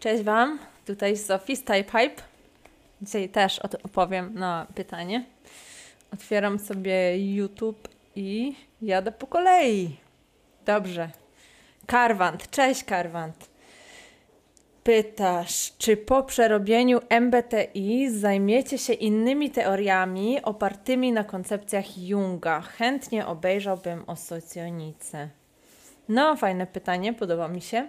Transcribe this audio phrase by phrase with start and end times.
[0.00, 2.22] Cześć Wam, tutaj Sofie z Type Hype.
[3.02, 5.24] Dzisiaj też odpowiem na pytanie.
[6.12, 9.96] Otwieram sobie YouTube i jadę po kolei.
[10.66, 11.10] Dobrze.
[11.86, 13.48] Karwant, cześć Karwant.
[14.84, 22.60] Pytasz, czy po przerobieniu MBTI zajmiecie się innymi teoriami opartymi na koncepcjach Junga?
[22.60, 25.28] Chętnie obejrzałbym o socjonice.
[26.08, 27.88] No, fajne pytanie, podoba mi się.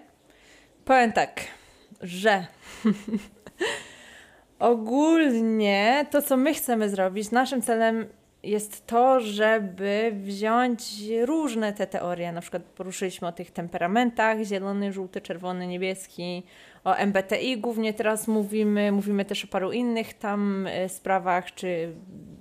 [0.86, 1.59] Powiem tak,
[2.02, 2.46] że
[4.60, 8.06] ogólnie to, co my chcemy zrobić, naszym celem
[8.44, 10.82] jest to, żeby wziąć
[11.26, 12.32] różne te teorie.
[12.32, 16.44] Na przykład poruszyliśmy o tych temperamentach: zielony, żółty, czerwony, niebieski.
[16.84, 18.92] O MBTI głównie teraz mówimy.
[18.92, 21.94] Mówimy też o paru innych tam e, sprawach, czy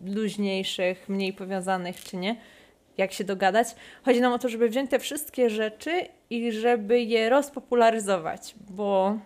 [0.05, 2.37] luźniejszych, mniej powiązanych, czy nie.
[2.99, 3.69] Jak się dogadać.
[4.05, 5.91] Chodzi nam o to, żeby wziąć te wszystkie rzeczy
[6.31, 9.19] i żeby je rozpopularyzować, bo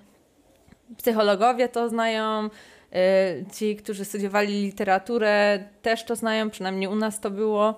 [0.98, 7.30] psychologowie to znają, y, ci, którzy studiowali literaturę, też to znają, przynajmniej u nas to
[7.30, 7.74] było,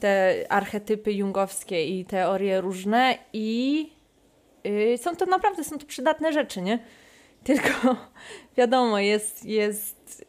[0.00, 3.90] te archetypy jungowskie i teorie różne i
[4.66, 6.78] y, są to naprawdę, są to przydatne rzeczy, nie?
[7.44, 7.96] Tylko
[8.56, 10.27] wiadomo, jest, jest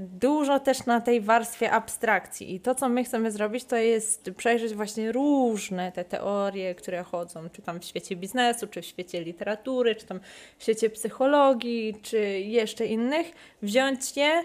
[0.00, 2.54] dużo też na tej warstwie abstrakcji.
[2.54, 7.48] I to, co my chcemy zrobić, to jest przejrzeć właśnie różne te teorie, które chodzą,
[7.52, 10.20] czy tam w świecie biznesu, czy w świecie literatury, czy tam
[10.58, 14.44] w świecie psychologii, czy jeszcze innych, wziąć je.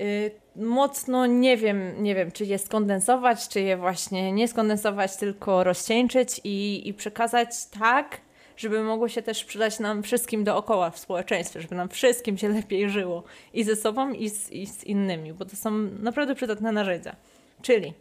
[0.00, 5.64] Y, mocno nie wiem, nie wiem, czy je skondensować, czy je właśnie nie skondensować, tylko
[5.64, 7.48] rozcieńczyć i, i przekazać
[7.80, 8.20] tak,
[8.56, 12.90] żeby mogło się też przydać nam wszystkim dookoła w społeczeństwie, żeby nam wszystkim się lepiej
[12.90, 13.22] żyło
[13.54, 17.16] i ze sobą, i z, i z innymi, bo to są naprawdę przydatne narzędzia.
[17.62, 17.92] Czyli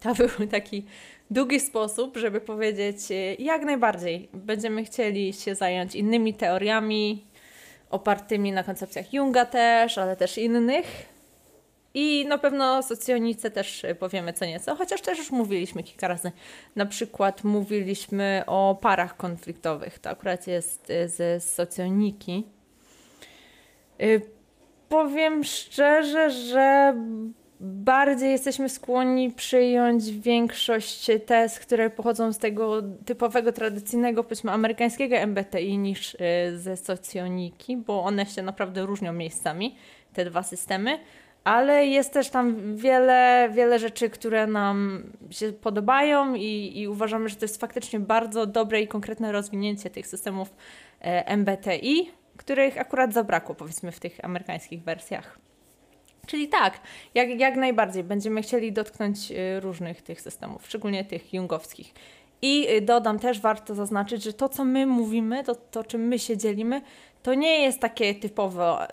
[0.00, 0.84] to był taki
[1.30, 7.24] długi sposób, żeby powiedzieć, e, jak najbardziej będziemy chcieli się zająć innymi teoriami
[7.90, 11.11] opartymi na koncepcjach Junga też, ale też innych,
[11.94, 16.32] i na pewno o socjonice też powiemy co nieco, chociaż też już mówiliśmy kilka razy.
[16.76, 19.98] Na przykład mówiliśmy o parach konfliktowych.
[19.98, 22.44] To akurat jest y, ze socjoniki.
[24.02, 24.20] Y,
[24.88, 26.94] powiem szczerze, że
[27.60, 35.78] bardziej jesteśmy skłonni przyjąć większość tez, które pochodzą z tego typowego, tradycyjnego, powiedzmy, amerykańskiego MBTI
[35.78, 36.18] niż y,
[36.58, 39.76] ze socjoniki, bo one się naprawdę różnią miejscami,
[40.12, 40.98] te dwa systemy
[41.44, 47.36] ale jest też tam wiele, wiele rzeczy, które nam się podobają i, i uważamy, że
[47.36, 50.54] to jest faktycznie bardzo dobre i konkretne rozwinięcie tych systemów
[51.00, 55.38] e, MBTI, których akurat zabrakło powiedzmy w tych amerykańskich wersjach.
[56.26, 56.80] Czyli tak,
[57.14, 61.94] jak, jak najbardziej będziemy chcieli dotknąć e, różnych tych systemów, szczególnie tych jungowskich.
[62.42, 66.18] I e, dodam też, warto zaznaczyć, że to, co my mówimy, to, to czym my
[66.18, 66.82] się dzielimy,
[67.22, 68.88] to nie jest takie typowe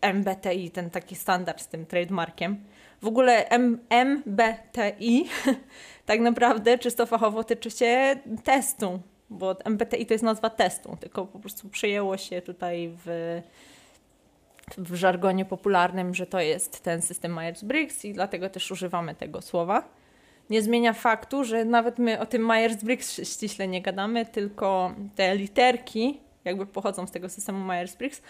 [0.00, 2.64] MBTI, ten taki standard z tym trademarkiem.
[3.02, 5.28] W ogóle M MBTI
[6.06, 9.00] tak naprawdę czysto fachowo tyczy się testu,
[9.30, 13.40] bo MBTI to jest nazwa testu, tylko po prostu przyjęło się tutaj w,
[14.78, 19.88] w żargonie popularnym, że to jest ten system Myers-Briggs i dlatego też używamy tego słowa.
[20.50, 26.20] Nie zmienia faktu, że nawet my o tym Myers-Briggs ściśle nie gadamy, tylko te literki
[26.44, 28.22] jakby pochodzą z tego systemu Myers-Briggs,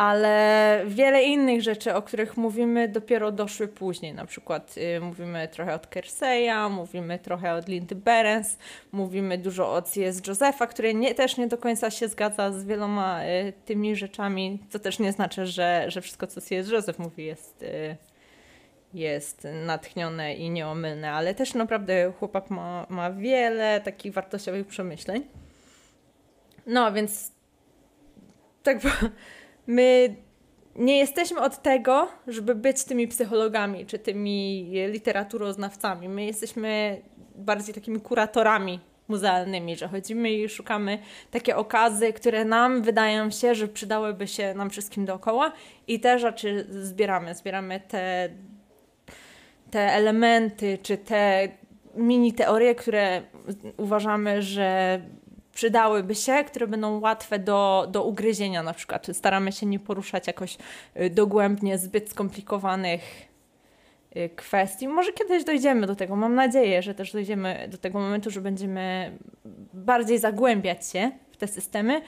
[0.00, 4.14] ale wiele innych rzeczy, o których mówimy, dopiero doszły później.
[4.14, 8.58] Na przykład y, mówimy trochę od Kerseya, mówimy trochę od Lindy Berens,
[8.92, 10.26] mówimy dużo od C.S.
[10.26, 14.78] Josepha, który nie, też nie do końca się zgadza z wieloma y, tymi rzeczami, co
[14.78, 16.70] też nie znaczy, że, że wszystko, co C.S.
[16.70, 17.96] Joseph mówi, jest, y,
[18.94, 25.24] jest natchnione i nieomylne, ale też naprawdę chłopak ma, ma wiele takich wartościowych przemyśleń.
[26.66, 27.32] No, więc
[28.62, 28.78] tak
[29.70, 30.16] my
[30.76, 36.08] nie jesteśmy od tego, żeby być tymi psychologami czy tymi literaturoznawcami.
[36.08, 37.00] My jesteśmy
[37.36, 40.98] bardziej takimi kuratorami muzealnymi, że chodzimy i szukamy
[41.30, 45.52] takie okazy, które nam wydają się, że przydałyby się nam wszystkim dookoła
[45.86, 47.34] i te rzeczy zbieramy.
[47.34, 48.28] Zbieramy te,
[49.70, 51.48] te elementy czy te
[51.94, 53.22] mini teorie, które
[53.76, 55.00] uważamy, że
[55.54, 59.06] przydałyby się, które będą łatwe do, do ugryzienia na przykład.
[59.12, 60.58] Staramy się nie poruszać jakoś
[61.00, 63.02] y, dogłębnie zbyt skomplikowanych
[64.16, 64.88] y, kwestii.
[64.88, 66.16] Może kiedyś dojdziemy do tego.
[66.16, 69.18] Mam nadzieję, że też dojdziemy do tego momentu, że będziemy
[69.74, 72.02] bardziej zagłębiać się w te systemy,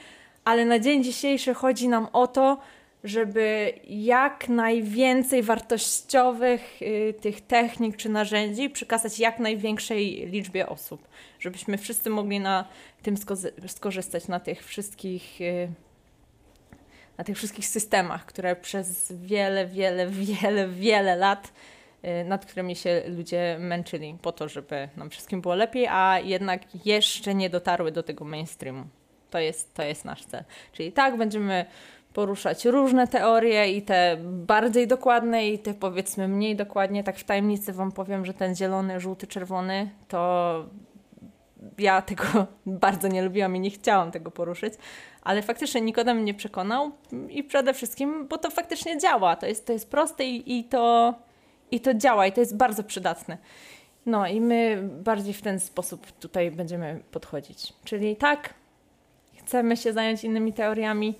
[0.45, 2.57] ale na dzień dzisiejszy chodzi nam o to,
[3.03, 11.07] żeby jak najwięcej wartościowych y, tych technik czy narzędzi przekazać jak największej liczbie osób,
[11.39, 12.67] żebyśmy wszyscy mogli na
[13.01, 13.15] tym
[13.67, 15.67] skorzystać, na tych wszystkich y,
[17.17, 21.53] na tych wszystkich systemach, które przez wiele, wiele, wiele, wiele lat
[22.03, 26.85] y, nad którymi się ludzie męczyli po to, żeby nam wszystkim było lepiej, a jednak
[26.85, 28.83] jeszcze nie dotarły do tego mainstreamu.
[29.29, 30.43] To jest, to jest nasz cel.
[30.71, 31.65] Czyli tak, będziemy
[32.13, 37.03] poruszać różne teorie i te bardziej dokładne i te powiedzmy mniej dokładnie.
[37.03, 40.65] Tak w tajemnicy Wam powiem, że ten zielony, żółty, czerwony to
[41.77, 42.23] ja tego
[42.65, 44.73] bardzo nie lubiłam i nie chciałam tego poruszyć,
[45.21, 46.91] ale faktycznie Nikodem mnie przekonał
[47.29, 49.35] i przede wszystkim, bo to faktycznie działa.
[49.35, 51.13] To jest, to jest proste i, i, to,
[51.71, 53.37] i to działa i to jest bardzo przydatne.
[54.05, 57.73] No i my bardziej w ten sposób tutaj będziemy podchodzić.
[57.83, 58.53] Czyli tak,
[59.37, 61.15] chcemy się zająć innymi teoriami,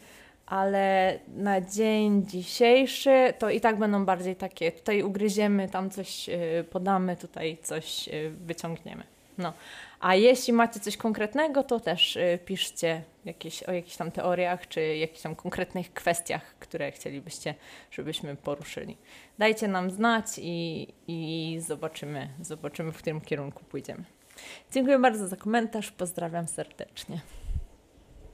[0.54, 6.66] ale na dzień dzisiejszy to i tak będą bardziej takie, tutaj ugryziemy, tam coś y,
[6.70, 9.04] podamy, tutaj coś y, wyciągniemy.
[9.38, 9.54] No.
[10.00, 14.98] A jeśli macie coś konkretnego, to też y, piszcie jakieś, o jakichś tam teoriach, czy
[14.98, 17.56] jakichś tam konkretnych kwestiach, które chcielibyście,
[17.92, 18.98] żebyśmy poruszyli.
[19.38, 24.04] Dajcie nam znać i, i zobaczymy, zobaczymy, w którym kierunku pójdziemy.
[24.72, 27.22] Dziękuję bardzo za komentarz, pozdrawiam serdecznie.